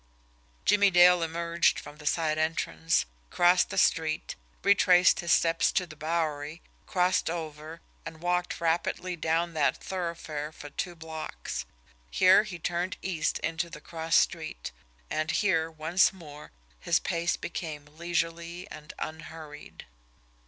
[0.65, 5.95] Jimmie Dale emerged from the side entrance, crossed the street, retraced his steps to the
[5.95, 11.65] Bowery, crossed over, and walked rapidly down that thoroughfare for two blocks.
[12.09, 14.71] Here he turned east into the cross street;
[15.11, 19.85] and here, once more, his pace became leisurely and unhurried.